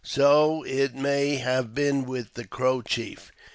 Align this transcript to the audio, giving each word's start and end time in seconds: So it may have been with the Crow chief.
So 0.03 0.63
it 0.63 0.95
may 0.95 1.35
have 1.35 1.75
been 1.75 2.05
with 2.05 2.33
the 2.33 2.47
Crow 2.47 2.81
chief. 2.81 3.31